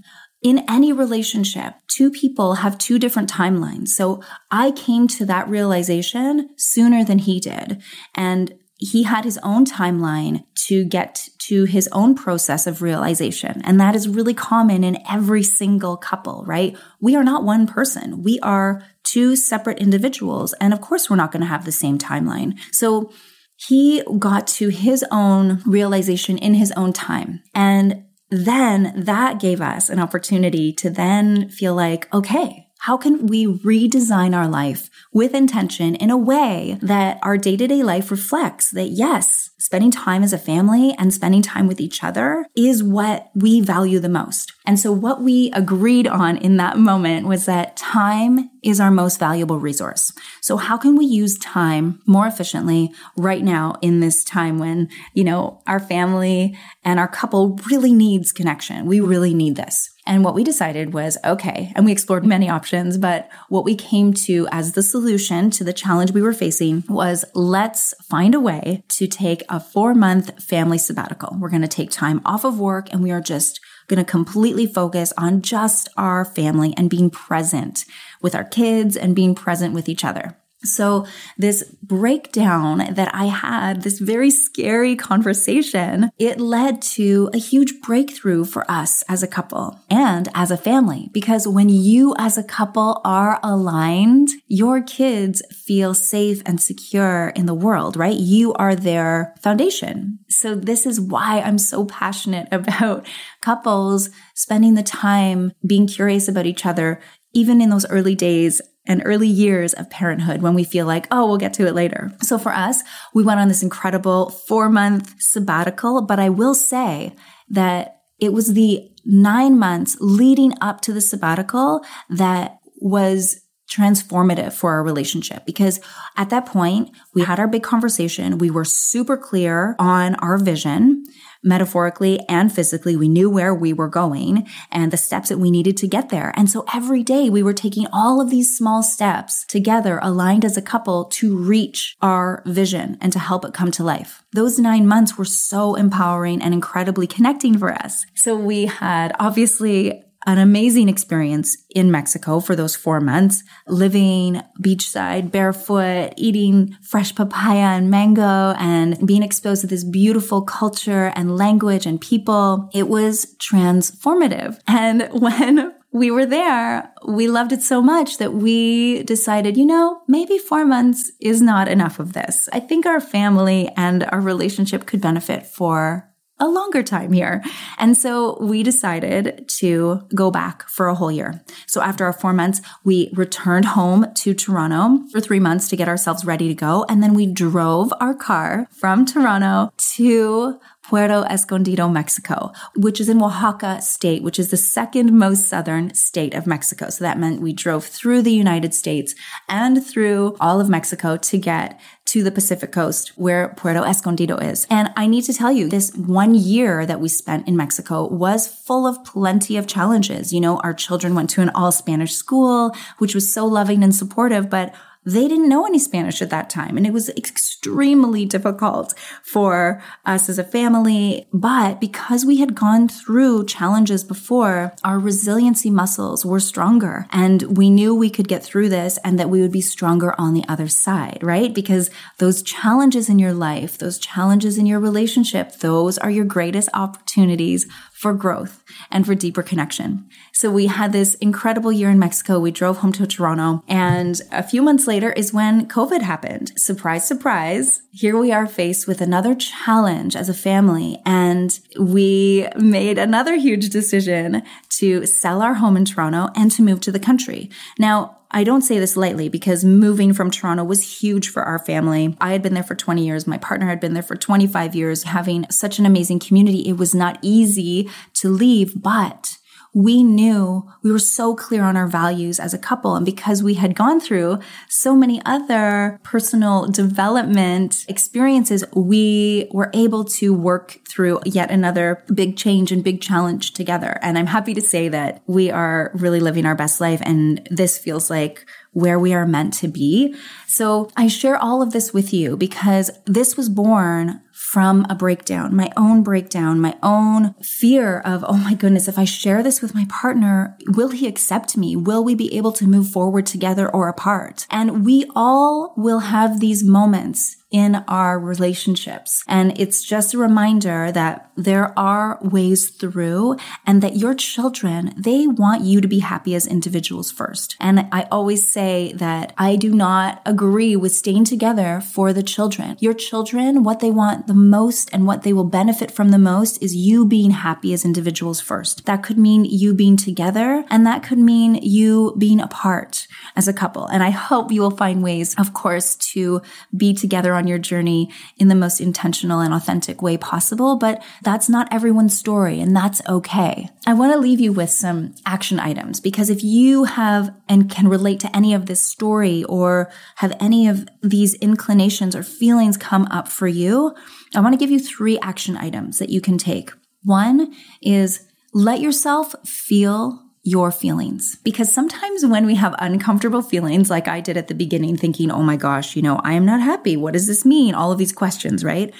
In 0.43 0.65
any 0.69 0.93
relationship, 0.93 1.75
two 1.87 2.11
people 2.11 2.57
have 2.57 2.77
two 2.77 2.99
different 2.99 3.31
timelines. 3.31 3.89
So 3.89 4.21
I 4.51 4.73
came 4.73 5.07
to 5.09 5.25
that 5.27 5.49
realization 5.49 6.51
sooner 6.57 7.05
than 7.05 7.21
he 7.21 7.39
did. 7.39 7.81
And 8.17 8.53
he 8.85 9.05
had 9.05 9.25
his 9.25 9.39
own 9.43 9.65
timeline 9.65 10.45
to 10.67 10.85
get 10.85 11.29
to 11.39 11.65
his 11.65 11.89
own 11.93 12.15
process 12.15 12.67
of 12.67 12.83
realization. 12.83 13.63
And 13.65 13.81
that 13.81 13.95
is 13.95 14.09
really 14.09 14.35
common 14.35 14.85
in 14.85 14.99
every 15.11 15.43
single 15.43 15.97
couple, 15.97 16.45
right? 16.47 16.77
We 17.01 17.17
are 17.17 17.25
not 17.25 17.45
one 17.45 17.67
person. 17.67 18.23
We 18.23 18.39
are 18.41 18.85
two 19.05 19.37
separate 19.37 19.79
individuals. 19.79 20.53
And 20.61 20.73
of 20.73 20.81
course, 20.81 21.09
we're 21.09 21.17
not 21.17 21.33
going 21.33 21.43
to 21.43 21.49
have 21.49 21.65
the 21.65 21.73
same 21.73 21.99
timeline. 21.99 22.59
So 22.73 23.13
he 23.57 24.03
got 24.19 24.47
to 24.49 24.69
his 24.69 25.05
own 25.11 25.63
realization 25.65 26.39
in 26.39 26.55
his 26.55 26.73
own 26.73 26.93
time. 26.93 27.43
And 27.55 28.05
then 28.31 28.93
that 28.97 29.41
gave 29.41 29.61
us 29.61 29.91
an 29.91 30.01
opportunity 30.01 30.73
to 30.73 30.91
then 30.91 31.51
feel 31.51 31.75
like, 31.75 32.13
okay, 32.15 32.67
how 32.83 32.97
can 32.97 33.29
we 33.29 33.47
redesign 33.47 34.37
our 34.37 34.49
life 34.49 34.91
with 35.13 35.35
intention 35.35 35.95
in 35.95 36.11
a 36.11 36.17
way 36.17 36.77
that 36.83 37.17
our 37.23 37.39
day 37.39 37.57
to 37.57 37.69
day 37.69 37.81
life 37.85 38.11
reflects 38.11 38.73
that 38.73 38.89
yes, 38.89 39.51
spending 39.57 39.93
time 39.93 40.25
as 40.25 40.33
a 40.33 40.39
family 40.39 40.93
and 40.99 41.15
spending 41.15 41.43
time 41.43 41.69
with 41.69 41.81
each 41.81 42.03
other 42.03 42.45
is 42.57 42.83
what 42.83 43.31
we 43.37 43.61
value 43.61 44.01
the 44.01 44.09
most. 44.09 44.53
And 44.67 44.81
so 44.81 44.91
what 44.91 45.23
we 45.23 45.53
agreed 45.53 46.09
on 46.09 46.37
in 46.39 46.57
that 46.57 46.77
moment 46.77 47.29
was 47.29 47.47
that 47.47 47.77
time 47.77 48.51
is 48.65 48.81
our 48.81 48.91
most 48.91 49.21
valuable 49.21 49.61
resource. 49.61 50.13
So 50.41 50.57
how 50.57 50.77
can 50.77 50.97
we 50.97 51.05
use 51.05 51.39
time 51.39 52.01
more 52.05 52.27
efficiently 52.27 52.91
right 53.17 53.45
now 53.45 53.77
in 53.81 54.01
this 54.01 54.25
time 54.25 54.59
when, 54.59 54.89
you 55.15 55.23
know, 55.23 55.63
our 55.69 55.79
family 55.79 56.59
and 56.83 56.99
our 56.99 57.09
couple 57.09 57.61
really 57.71 57.93
needs 57.93 58.33
connection? 58.33 58.87
We 58.87 58.99
really 58.99 59.35
need 59.35 59.55
this. 59.55 59.92
And 60.05 60.25
what 60.25 60.35
we 60.35 60.43
decided 60.43 60.93
was 60.93 61.17
okay, 61.25 61.73
and 61.77 61.85
we 61.85 61.93
explored 61.93 62.27
many 62.27 62.49
options, 62.49 62.99
but 62.99 63.29
what 63.49 63.65
we 63.65 63.77
came 63.77 64.13
to 64.15 64.49
as 64.51 64.73
the 64.73 64.83
solution 64.83 65.49
to 65.51 65.63
the 65.63 65.73
challenge 65.73 66.11
we 66.11 66.23
were 66.23 66.33
facing 66.33 66.83
was 66.89 67.25
let's 67.35 67.95
find 68.03 68.35
a 68.35 68.41
way 68.41 68.83
to 68.89 69.07
take 69.07 69.45
a 69.49 69.61
four 69.61 69.95
month 69.95 70.43
family 70.43 70.79
sabbatical. 70.79 71.37
We're 71.39 71.51
going 71.51 71.63
to 71.63 71.69
take 71.69 71.91
time 71.91 72.21
off 72.25 72.45
of 72.45 72.59
work 72.59 72.93
and 72.93 73.03
we 73.03 73.13
are 73.13 73.21
just 73.21 73.61
going 73.87 74.05
to 74.05 74.11
completely 74.11 74.67
focus 74.67 75.13
on 75.17 75.41
just 75.41 75.89
our 75.97 76.25
family 76.25 76.75
and 76.77 76.91
being 76.91 77.11
present 77.11 77.85
with 78.21 78.35
our 78.35 78.45
kids 78.45 78.97
and 78.97 79.15
being 79.15 79.35
present 79.37 79.73
with 79.73 79.89
each 79.89 80.05
other. 80.05 80.37
So 80.65 81.07
this 81.37 81.65
breakdown 81.83 82.95
that 82.95 83.15
I 83.15 83.27
had, 83.27 83.83
this 83.83 83.99
very 83.99 84.31
scary 84.31 84.97
conversation, 84.97 86.11
it 86.19 86.41
led 86.41 86.81
to 86.83 87.31
a 87.33 87.39
huge 87.39 87.81
breakthrough 87.83 88.45
for 88.45 88.71
us 88.71 89.03
as 89.09 89.23
a 89.23 89.29
couple 89.29 89.81
and 89.91 90.29
as 90.35 90.51
a 90.51 90.57
family. 90.57 91.11
Because 91.13 91.49
when 91.49 91.69
you 91.69 92.15
as 92.19 92.39
a 92.39 92.45
couple 92.45 93.01
are 93.05 93.41
aligned, 93.43 94.31
your 94.47 94.81
kids 94.81 95.43
feel 95.51 95.95
safe 95.95 96.43
and 96.47 96.61
secure 96.61 97.33
in 97.35 97.47
the 97.47 97.55
world, 97.55 97.97
right? 97.97 98.17
You 98.17 98.53
are 98.55 98.75
their 98.75 99.35
foundation. 99.43 100.21
So 100.29 100.55
this 100.55 100.87
is 100.87 101.01
why 101.01 101.41
I'm 101.41 101.59
so 101.59 101.85
passionate 101.85 102.49
about 102.53 103.07
couples 103.41 104.11
spending 104.35 104.75
the 104.75 104.83
time 104.83 105.53
being 105.67 105.87
curious 105.87 106.29
about 106.29 106.47
each 106.47 106.65
other, 106.65 107.01
even 107.33 107.61
in 107.61 107.71
those 107.71 107.89
early 107.89 108.15
days 108.15 108.61
and 108.87 109.03
early 109.05 109.29
years 109.29 109.73
of 109.75 109.91
parenthood 109.91 110.43
when 110.43 110.55
we 110.55 110.65
feel 110.65 110.87
like, 110.87 111.07
oh, 111.11 111.27
we'll 111.27 111.39
get 111.39 111.55
to 111.55 111.67
it 111.67 111.75
later. 111.75 112.11
So 112.23 112.39
for 112.39 112.53
us, 112.53 112.83
we 113.15 113.23
went 113.23 113.41
on 113.41 113.49
this 113.49 113.63
incredible 113.63 114.31
four 114.31 114.69
month 114.69 115.21
sabbatical, 115.21 116.03
but 116.03 116.19
I 116.19 116.29
will 116.29 116.55
say 116.55 117.15
that 117.49 118.01
it 118.19 118.33
was 118.33 118.55
the 118.55 118.91
nine 119.05 119.59
months 119.59 119.97
leading 120.01 120.55
up 120.61 120.81
to 120.83 120.93
the 120.93 121.01
sabbatical 121.01 121.85
that 122.09 122.59
was 122.77 123.41
transformative 123.71 124.53
for 124.53 124.73
our 124.73 124.83
relationship 124.83 125.47
because 125.47 125.81
at 126.17 126.31
that 126.31 126.45
point 126.45 126.91
we 127.15 127.23
had 127.23 127.41
our 127.41 127.49
big 127.49 127.63
conversation. 127.63 128.39
We 128.39 128.51
were 128.51 128.65
super 128.65 129.17
clear 129.17 129.77
on 129.79 130.15
our 130.17 130.37
vision 130.37 131.02
metaphorically 131.43 132.21
and 132.29 132.53
physically. 132.53 132.97
We 132.97 133.09
knew 133.09 133.29
where 133.31 133.55
we 133.55 133.73
were 133.73 133.89
going 133.89 134.49
and 134.71 134.93
the 134.93 134.97
steps 134.97 135.29
that 135.29 135.39
we 135.39 135.51
needed 135.51 135.77
to 135.79 135.89
get 135.89 136.09
there. 136.09 136.33
And 136.37 136.49
so 136.49 136.65
every 136.73 137.03
day 137.03 137.31
we 137.31 137.43
were 137.43 137.53
taking 137.53 137.87
all 137.93 138.21
of 138.21 138.31
these 138.31 138.57
small 138.57 138.83
steps 138.83 139.45
together, 139.47 139.99
aligned 140.03 140.45
as 140.45 140.57
a 140.57 140.63
couple 140.63 141.07
to 141.07 141.37
reach 141.37 141.97
our 142.01 142.43
vision 142.47 142.99
and 143.01 143.13
to 143.13 143.19
help 143.19 143.45
it 143.45 143.55
come 143.55 143.71
to 143.73 143.85
life. 143.85 144.23
Those 144.33 144.59
nine 144.59 144.87
months 144.87 145.19
were 145.19 145.25
so 145.25 145.75
empowering 145.75 146.43
and 146.43 146.55
incredibly 146.55 147.07
connecting 147.07 147.59
for 147.59 147.73
us. 147.73 148.07
So 148.15 148.37
we 148.37 148.67
had 148.67 149.13
obviously 149.19 150.05
an 150.27 150.39
amazing 150.39 150.89
experience 150.89 151.57
in 151.71 151.91
Mexico 151.91 152.41
for 152.41 152.55
those 152.55 152.77
four 152.77 153.01
months, 153.01 153.43
living 153.67 154.43
beachside, 154.61 155.31
barefoot, 155.31 156.13
eating 156.17 156.77
fresh 156.83 157.15
papaya 157.15 157.77
and 157.77 157.91
mango, 157.91 158.55
and 158.59 159.07
being 159.07 159.23
exposed 159.23 159.63
to 159.63 159.67
this 159.67 159.85
beautiful 159.85 160.43
culture 160.43 161.13
and 161.17 161.37
language 161.37 161.87
and 161.87 162.01
people. 162.01 162.69
It 162.73 162.89
was 162.89 163.35
transformative. 163.37 164.59
And 164.73 165.09
when 165.13 165.75
we 165.93 166.11
were 166.11 166.25
there, 166.25 166.91
we 167.07 167.29
loved 167.29 167.53
it 167.53 167.63
so 167.63 167.83
much 167.83 168.17
that 168.19 168.33
we 168.33 169.03
decided, 169.03 169.57
you 169.57 169.67
know, 169.67 170.01
maybe 170.09 170.39
four 170.39 170.65
months 170.65 171.13
is 171.21 171.43
not 171.43 171.69
enough 171.69 171.99
of 171.99 172.15
this. 172.15 172.49
I 172.53 172.61
think 172.61 172.87
our 172.87 173.01
family 173.01 173.71
and 173.77 174.05
our 174.05 174.21
relationship 174.21 174.87
could 174.87 175.03
benefit 175.03 175.47
for 175.47 176.12
a 176.43 176.49
longer 176.49 176.83
time 176.83 177.13
here. 177.13 177.41
And 177.79 177.97
so 177.97 178.37
we 178.41 178.65
decided 178.65 179.49
to 179.61 180.03
go 180.13 180.31
back 180.31 180.69
for 180.69 180.89
a 180.89 180.95
whole 180.95 181.13
year. 181.13 181.41
So 181.67 181.81
after 181.81 182.05
our 182.05 182.13
four 182.13 182.33
months, 182.33 182.61
we 182.83 183.11
returned 183.15 183.65
home 183.65 184.07
to 184.17 184.35
Toronto 184.35 185.07
for 185.13 185.21
three 185.21 185.39
months 185.39 185.69
to 185.69 185.77
get 185.77 185.89
ourselves 185.89 186.25
ready 186.25 186.49
to 186.49 186.55
go. 186.55 186.85
And 186.89 187.01
then 187.01 187.15
we 187.15 187.27
drove 187.27 187.93
our 188.01 188.13
car 188.13 188.67
from 188.73 189.07
Toronto 189.07 189.73
to 189.95 190.59
Puerto 190.83 191.25
Escondido, 191.31 191.89
Mexico, 191.89 192.53
which 192.77 193.01
is 193.01 193.09
in 193.09 193.23
Oaxaca 193.23 193.81
state, 193.81 194.23
which 194.23 194.39
is 194.39 194.51
the 194.51 194.57
second 194.57 195.17
most 195.17 195.47
southern 195.47 195.95
state 195.95 196.35
of 196.35 196.47
Mexico. 196.47 196.91
So 196.91 197.05
that 197.05 197.19
meant 197.19 197.41
we 197.41 197.53
drove 197.53 197.85
through 197.85 198.23
the 198.23 198.33
United 198.33 198.75
States 198.75 199.15
and 199.49 199.85
through 199.85 200.37
all 200.41 200.61
of 200.61 200.69
Mexico 200.69 201.17
to 201.17 201.39
get 201.39 201.81
to 202.07 202.23
the 202.23 202.31
Pacific 202.31 202.73
coast 202.73 203.13
where 203.17 203.55
Puerto 203.57 203.83
Escondido 203.83 204.37
is. 204.37 204.67
And 204.69 204.93
I 204.97 205.07
need 205.07 205.23
to 205.23 205.33
tell 205.33 205.53
you, 205.53 205.69
this 205.69 205.95
one 205.95 206.35
year 206.35 206.85
that 206.85 207.01
we 207.01 207.09
spent 207.09 207.49
in 207.49 207.57
Mexico 207.57 208.07
was 208.07 208.47
full 208.47 208.87
of 208.87 209.03
plenty 209.05 209.57
of 209.57 209.67
challenges. 209.67 210.33
You 210.33 210.41
know, 210.41 210.59
our 210.59 210.75
children 210.75 211.15
went 211.15 211.31
to 211.31 211.41
an 211.41 211.51
all 211.55 211.73
Spanish 211.73 212.15
school, 212.15 212.77
which 212.99 213.15
was 213.15 213.33
so 213.33 213.47
loving 213.47 213.83
and 213.83 213.95
supportive, 213.95 214.51
but 214.51 214.75
they 215.05 215.27
didn't 215.27 215.49
know 215.49 215.67
any 215.67 215.79
Spanish 215.79 216.23
at 216.23 216.31
that 216.31 216.49
time. 216.49 216.77
And 216.77 216.87
it 216.87 216.93
was 216.93 217.09
extremely 217.11 218.25
difficult 218.25 218.95
for 219.23 219.83
us 220.05 220.29
as 220.29 220.39
a 220.39 220.45
family. 220.45 221.27
But 221.33 221.81
because 221.81 222.25
we 222.25 222.39
had 222.39 222.55
gone 222.55 222.89
through 222.89 223.47
challenges 223.47 224.05
before, 224.05 224.75
our 224.85 224.99
resiliency 224.99 225.71
muscles 225.71 226.25
were 226.25 226.41
stronger 226.41 227.07
and 227.11 227.57
we 227.57 227.69
knew 227.69 227.95
we 227.95 228.11
could 228.11 228.29
get 228.29 228.45
through 228.45 228.69
this 228.69 228.99
and 228.99 229.19
that 229.19 229.31
we 229.31 229.41
would 229.41 229.53
be 229.53 229.61
stronger 229.61 230.15
on 230.19 230.35
the 230.35 230.45
other 230.49 230.69
side, 230.69 231.19
right? 231.23 231.53
Because 231.53 231.91
those 232.19 232.43
challenges 232.43 233.09
in 233.09 233.19
your 233.19 233.33
life, 233.33 233.79
those 233.79 233.99
challenges 233.99 234.57
in 234.57 234.67
your 234.67 234.81
relationship, 234.81 235.59
those 235.59 235.99
are 235.99 236.11
your 236.11 236.25
greatest 236.25 236.69
opportunities 236.75 237.67
for 238.03 238.13
growth 238.13 238.65
and 238.91 239.07
for 239.07 239.15
deeper 239.15 239.45
connection. 239.45 240.05
So 240.33 240.51
we 240.51 240.67
had 240.67 240.93
this 240.93 241.15
incredible 241.15 241.71
year 241.71 241.89
in 241.89 242.01
Mexico. 242.01 242.41
We 242.41 242.51
drove 242.51 242.79
home 242.79 242.91
to 242.95 243.07
Toronto 243.07 243.63
and 243.69 244.21
a 244.33 244.43
few 244.43 244.61
months 244.61 244.89
later 244.89 245.13
is 245.13 245.33
when 245.33 245.69
COVID 245.69 246.03
happened. 246.03 246.51
Surprise, 246.59 247.07
surprise. 247.07 247.83
Here 247.93 248.19
we 248.19 248.33
are 248.33 248.49
faced 248.49 248.89
with 248.89 249.01
another 249.01 249.37
challenge 249.37 250.17
as 250.17 250.29
a 250.29 250.35
family 250.35 251.01
and 251.07 251.57
we 251.79 252.49
made 252.57 252.99
another 252.99 253.37
huge 253.37 253.71
decision 253.71 254.43
to 254.71 255.07
sell 255.07 255.41
our 255.41 255.55
home 255.55 255.77
in 255.77 255.85
Toronto 255.85 256.29
and 256.35 256.51
to 256.51 256.63
move 256.63 256.81
to 256.81 256.91
the 256.91 256.99
country. 256.99 257.51
Now, 257.79 258.19
I 258.35 258.45
don't 258.45 258.63
say 258.63 258.79
this 258.79 258.97
lightly 258.97 259.29
because 259.29 259.63
moving 259.63 260.15
from 260.15 260.31
Toronto 260.31 260.65
was 260.65 261.01
huge 261.01 261.29
for 261.29 261.43
our 261.43 261.59
family. 261.59 262.17
I 262.19 262.33
had 262.33 262.41
been 262.43 262.55
there 262.55 262.63
for 262.63 262.75
20 262.75 263.05
years. 263.05 263.27
My 263.27 263.37
partner 263.37 263.69
had 263.69 263.79
been 263.79 263.93
there 263.93 264.03
for 264.03 264.17
25 264.17 264.75
years, 264.75 265.03
having 265.03 265.45
such 265.51 265.79
an 265.79 265.85
amazing 265.85 266.19
community. 266.19 266.67
It 266.67 266.79
was 266.79 266.95
not 266.95 267.19
easy 267.21 267.91
to 268.15 268.31
leave, 268.31 268.81
but 268.81 269.37
we 269.75 270.03
knew 270.03 270.69
we 270.83 270.93
were 270.93 270.99
so 270.99 271.35
clear 271.35 271.63
on 271.63 271.77
our 271.77 271.87
values 271.87 272.39
as 272.39 272.53
a 272.53 272.59
couple. 272.59 272.95
And 272.95 273.07
because 273.07 273.43
we 273.43 273.55
had 273.55 273.75
gone 273.75 274.01
through 274.01 274.39
so 274.69 274.95
many 274.95 275.23
other 275.25 275.99
personal 276.03 276.67
development 276.69 277.87
experiences, 277.89 278.65
we 278.75 279.49
were 279.51 279.71
able 279.73 280.05
to 280.05 280.35
work 280.35 280.81
through 280.87 281.21
yet 281.25 281.51
another 281.51 282.05
big 282.15 282.37
change 282.37 282.71
and 282.71 282.85
big 282.85 283.01
challenge 283.01 283.55
together. 283.55 283.99
And 284.03 284.19
I'm 284.19 284.27
happy 284.27 284.53
to 284.55 284.61
say 284.61 284.89
that 284.89 285.23
we 285.27 285.51
are 285.51 285.91
really 285.95 286.21
living 286.21 286.45
our 286.45 286.55
best 286.55 286.81
life. 286.81 287.01
And 287.05 287.47
this 287.51 287.79
feels 287.79 288.11
like 288.11 288.47
where 288.73 288.99
we 288.99 289.15
are 289.15 289.27
meant 289.27 289.55
to 289.55 289.69
be. 289.69 290.15
So 290.47 290.91
I 290.97 291.07
share 291.07 291.37
all 291.37 291.63
of 291.63 291.73
this 291.73 291.93
with 291.93 292.13
you 292.13 292.37
because 292.37 292.91
this 293.07 293.37
was 293.37 293.49
born 293.49 294.21
from 294.53 294.85
a 294.91 294.95
breakdown, 294.95 295.57
my 295.57 295.73
own 295.79 296.03
breakdown, 296.03 296.61
my 296.61 296.77
own 296.83 297.33
fear 297.43 298.01
of, 298.01 298.23
oh 298.29 298.37
my 298.37 298.53
goodness, 298.53 298.87
if 298.87 298.99
I 298.99 299.05
share 299.07 299.43
this 299.43 299.63
with 299.63 299.75
my 299.75 299.87
partner, 299.89 300.59
will 300.67 300.91
he 300.91 301.07
accept 301.07 301.57
me? 301.57 301.75
Will 301.75 302.05
we 302.05 302.15
be 302.15 302.37
able 302.37 302.53
to 302.53 302.67
move 302.67 302.87
forward 302.87 303.25
together 303.25 303.67
or 303.67 303.89
apart? 303.89 304.47
And 304.51 304.85
we 304.85 305.07
all 305.17 305.73
will 305.79 306.01
have 306.01 306.39
these 306.39 306.63
moments 306.63 307.42
in 307.53 307.77
our 307.87 308.19
relationships. 308.19 309.23
And 309.29 309.59
it's 309.61 309.85
just 309.85 310.15
a 310.15 310.19
reminder 310.19 310.91
that 310.91 311.31
there 311.37 311.79
are 311.79 312.19
ways 312.23 312.71
through 312.71 313.37
and 313.67 313.83
that 313.83 313.97
your 313.97 314.15
children, 314.15 314.95
they 314.97 315.27
want 315.27 315.63
you 315.63 315.81
to 315.81 315.89
be 315.89 316.01
happy 316.01 316.35
as 316.35 316.47
individuals 316.47 317.13
first. 317.13 317.57
And 317.61 317.87
I 317.93 318.09
always 318.11 318.47
say 318.47 318.93
that 318.95 319.33
I 319.39 319.57
do 319.57 319.75
not 319.75 320.23
agree 320.25 320.77
with 320.77 320.95
staying 320.95 321.25
together 321.25 321.81
for 321.81 322.13
the 322.13 322.23
children. 322.23 322.77
Your 322.81 322.95
children, 322.95 323.63
what 323.63 323.81
they 323.81 323.91
want 323.91 324.27
the 324.27 324.35
most 324.35 324.91
and 324.93 325.07
what 325.07 325.23
they 325.23 325.33
will 325.33 325.45
benefit 325.45 325.91
from 325.91 326.11
the 326.11 326.19
most 326.19 326.63
is 326.63 326.75
you 326.75 327.05
being 327.07 327.33
happy 327.33 327.73
as 327.73 327.85
individuals 327.85 328.41
first. 328.41 328.87
That 328.87 329.03
could 329.03 329.19
mean 329.19 329.45
you 329.45 329.75
being 329.75 329.97
together 329.97 330.65
and 330.71 330.87
that 330.87 331.03
could 331.03 331.19
mean 331.19 331.57
you 331.57 332.15
being 332.19 332.41
apart 332.41 333.07
as 333.37 333.49
a 333.49 333.53
couple. 333.53 333.87
And 333.87 334.03
I 334.03 334.11
hope 334.11 334.51
you 334.51 334.63
will 334.63 334.71
find 334.71 335.03
ways, 335.03 335.35
of 335.39 335.53
course, 335.53 335.97
to 336.13 336.41
be 336.77 336.95
together 336.95 337.35
on 337.35 337.42
on 337.43 337.49
your 337.49 337.59
journey 337.59 338.09
in 338.37 338.47
the 338.47 338.55
most 338.55 338.81
intentional 338.81 339.41
and 339.41 339.53
authentic 339.53 340.01
way 340.01 340.17
possible, 340.17 340.77
but 340.77 341.03
that's 341.23 341.49
not 341.49 341.67
everyone's 341.73 342.17
story 342.17 342.61
and 342.61 342.77
that's 342.77 343.03
okay. 343.09 343.69
I 343.85 343.95
want 343.95 344.13
to 344.13 344.19
leave 344.19 344.39
you 344.39 344.53
with 344.53 344.71
some 344.71 345.17
action 345.27 345.59
items 345.59 345.99
because 345.99 346.31
if 346.31 346.45
you 346.45 346.85
have 346.85 347.35
and 347.49 347.69
can 347.69 347.89
relate 347.89 348.21
to 348.21 348.37
any 348.37 348.55
of 348.55 348.67
this 348.67 348.81
story 348.81 349.43
or 349.45 349.91
have 350.17 350.37
any 350.39 350.69
of 350.69 350.87
these 351.03 351.35
inclinations 351.35 352.15
or 352.15 352.23
feelings 352.23 352.77
come 352.77 353.07
up 353.07 353.27
for 353.27 353.49
you, 353.49 353.93
I 354.37 354.41
want 354.41 354.53
to 354.53 354.59
give 354.59 354.71
you 354.71 354.79
three 354.79 355.19
action 355.19 355.57
items 355.57 355.99
that 355.99 356.11
you 356.11 356.21
can 356.21 356.39
take. 356.39 356.71
One 357.03 357.53
is 357.83 358.25
let 358.55 358.81
yourself 358.81 359.35
feel 359.45 360.21
your 360.45 360.73
feelings. 360.73 361.37
Because 361.45 361.73
sometimes 361.73 362.27
when 362.27 362.47
we 362.47 362.57
have 362.57 362.75
uncomfortable 362.79 363.43
feelings, 363.43 363.91
like 363.91 364.09
I 364.09 364.21
did 364.21 364.37
at 364.37 364.49
the 364.49 364.55
beginning, 364.55 364.97
thinking, 364.97 365.31
oh 365.31 365.43
my 365.43 365.57
gosh, 365.57 365.95
you 365.95 366.03
know, 366.03 366.21
I 366.25 366.33
am 366.33 366.45
not 366.45 366.61
happy. 366.61 366.97
What 366.97 367.13
does 367.13 367.27
this 367.27 367.45
mean? 367.45 367.75
All 367.75 367.93
of 367.93 367.99
these 367.99 368.13
questions, 368.13 368.65
right? 368.65 368.93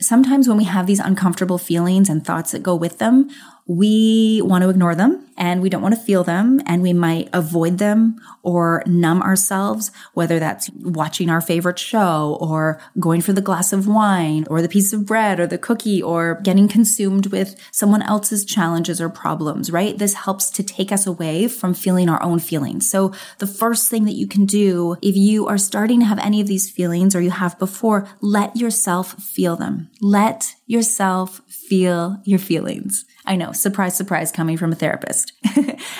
Sometimes 0.00 0.48
when 0.48 0.56
we 0.56 0.64
have 0.64 0.86
these 0.86 0.98
uncomfortable 0.98 1.58
feelings 1.58 2.08
and 2.08 2.24
thoughts 2.24 2.52
that 2.52 2.62
go 2.62 2.74
with 2.74 2.98
them, 2.98 3.28
we 3.66 4.40
want 4.44 4.62
to 4.62 4.70
ignore 4.70 4.94
them 4.94 5.26
and 5.36 5.62
we 5.62 5.70
don't 5.70 5.82
want 5.82 5.94
to 5.94 6.00
feel 6.00 6.22
them 6.22 6.60
and 6.66 6.82
we 6.82 6.92
might 6.92 7.28
avoid 7.32 7.78
them 7.78 8.20
or 8.42 8.82
numb 8.86 9.22
ourselves, 9.22 9.90
whether 10.12 10.38
that's 10.38 10.68
watching 10.80 11.30
our 11.30 11.40
favorite 11.40 11.78
show 11.78 12.36
or 12.40 12.80
going 12.98 13.22
for 13.22 13.32
the 13.32 13.40
glass 13.40 13.72
of 13.72 13.86
wine 13.86 14.46
or 14.50 14.60
the 14.60 14.68
piece 14.68 14.92
of 14.92 15.06
bread 15.06 15.40
or 15.40 15.46
the 15.46 15.56
cookie 15.56 16.02
or 16.02 16.40
getting 16.42 16.68
consumed 16.68 17.28
with 17.28 17.56
someone 17.70 18.02
else's 18.02 18.44
challenges 18.44 19.00
or 19.00 19.08
problems, 19.08 19.70
right? 19.70 19.96
This 19.96 20.14
helps 20.14 20.50
to 20.50 20.62
take 20.62 20.92
us 20.92 21.06
away 21.06 21.48
from 21.48 21.72
feeling 21.72 22.08
our 22.08 22.22
own 22.22 22.38
feelings. 22.38 22.90
So 22.90 23.12
the 23.38 23.46
first 23.46 23.88
thing 23.88 24.04
that 24.04 24.16
you 24.16 24.26
can 24.26 24.44
do 24.44 24.96
if 25.00 25.16
you 25.16 25.46
are 25.46 25.58
starting 25.58 26.00
to 26.00 26.06
have 26.06 26.18
any 26.18 26.40
of 26.40 26.46
these 26.46 26.70
feelings 26.70 27.16
or 27.16 27.20
you 27.22 27.30
have 27.30 27.58
before, 27.58 28.06
let 28.20 28.56
yourself 28.56 29.14
feel 29.22 29.56
them. 29.56 29.88
Let 30.02 30.54
yourself 30.66 31.40
feel 31.48 32.20
your 32.24 32.38
feelings. 32.38 33.04
I 33.26 33.36
know, 33.36 33.52
surprise, 33.52 33.96
surprise, 33.96 34.32
coming 34.32 34.56
from 34.56 34.72
a 34.72 34.76
therapist. 34.76 35.32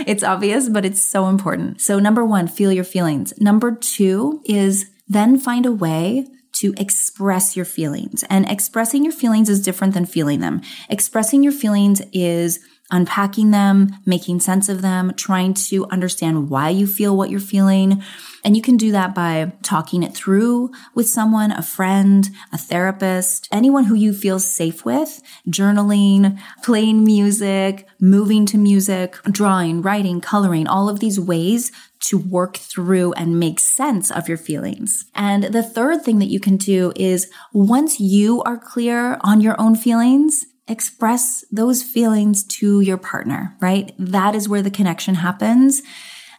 it's 0.06 0.22
obvious, 0.22 0.68
but 0.68 0.84
it's 0.84 1.02
so 1.02 1.28
important. 1.28 1.80
So 1.80 1.98
number 1.98 2.24
one, 2.24 2.48
feel 2.48 2.72
your 2.72 2.84
feelings. 2.84 3.34
Number 3.38 3.74
two 3.74 4.40
is 4.44 4.90
then 5.06 5.38
find 5.38 5.66
a 5.66 5.72
way 5.72 6.26
to 6.52 6.74
express 6.76 7.56
your 7.56 7.64
feelings. 7.64 8.24
And 8.28 8.48
expressing 8.50 9.04
your 9.04 9.12
feelings 9.12 9.48
is 9.48 9.62
different 9.62 9.94
than 9.94 10.06
feeling 10.06 10.40
them. 10.40 10.60
Expressing 10.88 11.42
your 11.42 11.52
feelings 11.52 12.02
is 12.12 12.60
unpacking 12.90 13.50
them, 13.50 13.90
making 14.04 14.40
sense 14.40 14.68
of 14.68 14.82
them, 14.82 15.12
trying 15.16 15.54
to 15.54 15.86
understand 15.86 16.50
why 16.50 16.68
you 16.68 16.86
feel 16.86 17.16
what 17.16 17.30
you're 17.30 17.40
feeling. 17.40 18.02
And 18.44 18.56
you 18.56 18.62
can 18.62 18.76
do 18.76 18.90
that 18.92 19.14
by 19.14 19.52
talking 19.62 20.02
it 20.02 20.14
through 20.14 20.70
with 20.94 21.08
someone, 21.08 21.52
a 21.52 21.62
friend, 21.62 22.28
a 22.52 22.58
therapist, 22.58 23.48
anyone 23.52 23.84
who 23.84 23.94
you 23.94 24.12
feel 24.12 24.38
safe 24.38 24.84
with, 24.84 25.22
journaling, 25.48 26.40
playing 26.62 27.04
music, 27.04 27.86
moving 28.00 28.46
to 28.46 28.58
music, 28.58 29.16
drawing, 29.24 29.82
writing, 29.82 30.20
coloring, 30.20 30.66
all 30.66 30.88
of 30.88 31.00
these 31.00 31.20
ways 31.20 31.70
to 32.00 32.16
work 32.16 32.56
through 32.56 33.12
and 33.12 33.38
make 33.38 33.60
sense 33.60 34.10
of 34.10 34.26
your 34.26 34.38
feelings. 34.38 35.04
And 35.14 35.44
the 35.44 35.62
third 35.62 36.02
thing 36.02 36.18
that 36.18 36.30
you 36.30 36.40
can 36.40 36.56
do 36.56 36.92
is 36.96 37.30
once 37.52 38.00
you 38.00 38.42
are 38.42 38.56
clear 38.56 39.18
on 39.20 39.40
your 39.40 39.60
own 39.60 39.76
feelings, 39.76 40.46
express 40.70 41.44
those 41.50 41.82
feelings 41.82 42.44
to 42.44 42.80
your 42.80 42.96
partner, 42.96 43.56
right? 43.60 43.92
That 43.98 44.34
is 44.34 44.48
where 44.48 44.62
the 44.62 44.70
connection 44.70 45.16
happens. 45.16 45.82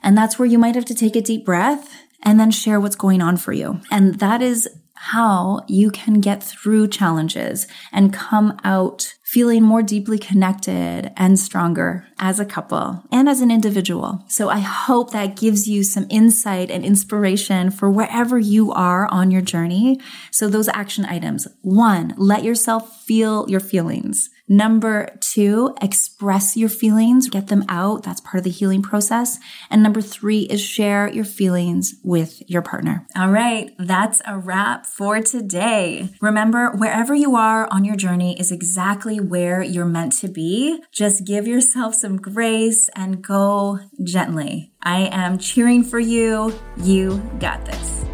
And 0.02 0.18
that's 0.18 0.40
where 0.40 0.48
you 0.48 0.58
might 0.58 0.76
have 0.76 0.86
to 0.86 0.96
take 0.96 1.16
a 1.16 1.22
deep 1.22 1.46
breath 1.46 1.94
and 2.24 2.40
then 2.40 2.52
share 2.52 2.80
what's 2.80 2.96
going 2.96 3.22
on 3.22 3.38
for 3.38 3.54
you. 3.54 3.82
And 3.92 4.20
that 4.20 4.42
is 4.42 4.68
how 4.94 5.62
you 5.68 5.90
can 5.90 6.22
get 6.22 6.44
through 6.44 6.88
challenges 6.88 7.68
and 7.92 8.14
come 8.14 8.60
out 8.64 9.16
feeling 9.32 9.64
more 9.64 9.82
deeply 9.82 10.20
connected 10.20 11.10
and 11.16 11.40
stronger 11.40 12.06
as 12.20 12.38
a 12.38 12.44
couple 12.44 13.02
and 13.14 13.30
as 13.30 13.40
an 13.40 13.50
individual. 13.50 14.26
So 14.28 14.50
I 14.50 14.60
hope 14.60 15.12
that 15.12 15.38
gives 15.38 15.70
you 15.70 15.84
some 15.86 16.06
insight 16.10 16.70
and 16.70 16.84
inspiration 16.84 17.72
for 17.72 17.90
wherever 17.90 18.38
you 18.38 18.74
are 18.74 19.08
on 19.08 19.32
your 19.32 19.42
journey. 19.42 20.02
So 20.32 20.50
those 20.50 20.68
action 20.68 21.06
items. 21.06 21.48
One, 21.62 22.14
let 22.18 22.44
yourself 22.44 23.04
feel 23.04 23.50
your 23.50 23.62
feelings. 23.62 24.30
Number 24.52 25.08
two, 25.22 25.74
express 25.82 26.58
your 26.58 26.68
feelings, 26.68 27.30
get 27.30 27.48
them 27.48 27.64
out. 27.70 28.04
That's 28.04 28.20
part 28.20 28.40
of 28.40 28.44
the 28.44 28.50
healing 28.50 28.82
process. 28.82 29.40
And 29.70 29.82
number 29.82 30.02
three 30.02 30.42
is 30.42 30.60
share 30.60 31.08
your 31.08 31.24
feelings 31.24 31.96
with 32.04 32.44
your 32.50 32.62
partner. 32.62 33.08
All 33.16 33.30
right. 33.30 33.72
That's 33.80 34.22
a 34.28 34.38
wrap 34.38 34.86
for 34.86 35.22
today. 35.22 36.10
Remember, 36.20 36.72
wherever 36.72 37.16
you 37.16 37.38
are 37.38 37.66
on 37.72 37.86
your 37.86 37.96
journey 37.96 38.38
is 38.38 38.52
exactly 38.52 39.21
where 39.24 39.62
you're 39.62 39.86
meant 39.86 40.13
to 40.20 40.28
be. 40.28 40.82
Just 40.92 41.25
give 41.25 41.48
yourself 41.48 41.96
some 41.96 42.18
grace 42.18 42.90
and 42.96 43.22
go 43.22 43.80
gently. 44.04 44.72
I 44.82 45.10
am 45.12 45.38
cheering 45.38 45.84
for 45.84 46.00
you. 46.00 46.54
You 46.78 47.22
got 47.40 47.66
this. 47.66 48.06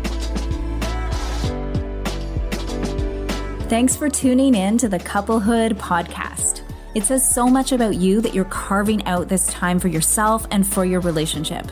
Thanks 3.70 3.96
for 3.96 4.10
tuning 4.10 4.56
in 4.56 4.78
to 4.78 4.88
the 4.88 5.00
Couplehood 5.00 5.78
podcast. 5.78 6.62
It 6.96 7.04
says 7.04 7.30
so 7.30 7.48
much 7.48 7.74
about 7.74 7.96
you 7.96 8.22
that 8.22 8.34
you're 8.34 8.46
carving 8.46 9.06
out 9.06 9.28
this 9.28 9.46
time 9.48 9.78
for 9.78 9.88
yourself 9.88 10.48
and 10.52 10.66
for 10.66 10.86
your 10.86 11.02
relationship. 11.02 11.68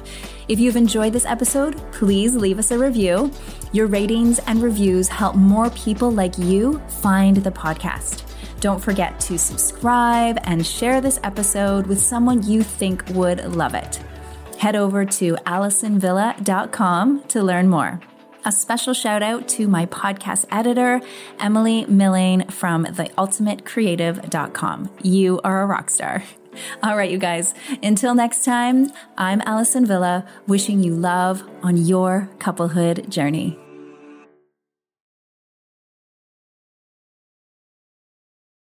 If 0.48 0.60
you've 0.60 0.76
enjoyed 0.76 1.14
this 1.14 1.26
episode, 1.26 1.78
please 1.92 2.36
leave 2.36 2.60
us 2.60 2.70
a 2.70 2.78
review. 2.78 3.32
Your 3.72 3.88
ratings 3.88 4.40
and 4.40 4.62
reviews 4.62 5.08
help 5.08 5.36
more 5.36 5.70
people 5.72 6.12
like 6.12 6.38
you 6.38 6.80
find 7.02 7.38
the 7.38 7.50
podcast. 7.50 8.24
Don't 8.60 8.80
forget 8.80 9.20
to 9.22 9.38
subscribe 9.38 10.40
and 10.44 10.66
share 10.66 11.02
this 11.02 11.20
episode 11.24 11.88
with 11.88 12.02
someone 12.02 12.44
you 12.44 12.64
think 12.64 13.04
would 13.10 13.56
love 13.56 13.76
it. 13.76 14.02
Head 14.58 14.76
over 14.76 15.06
to 15.06 15.36
AlisonVilla.com 15.46 17.24
to 17.24 17.44
learn 17.44 17.70
more. 17.70 18.00
A 18.46 18.52
special 18.52 18.94
shout 18.94 19.24
out 19.24 19.48
to 19.50 19.68
my 19.68 19.88
podcast 19.88 20.46
editor, 20.52 21.02
Emily 21.40 21.86
Millane 21.86 22.52
from 22.52 22.86
theultimatecreative.com. 22.86 24.92
You 25.02 25.42
are 25.44 25.64
a 25.64 25.66
rock 25.66 25.90
star. 25.90 26.24
All 26.84 26.96
right, 26.96 27.10
you 27.10 27.18
guys, 27.18 27.54
until 27.84 28.16
next 28.16 28.46
time, 28.46 28.92
I'm 29.18 29.42
Alison 29.42 29.86
Villa, 29.86 30.26
wishing 30.48 30.82
you 30.84 30.96
love 30.96 31.44
on 31.64 31.76
your 31.78 32.30
couplehood 32.40 33.10
journey. 33.10 33.60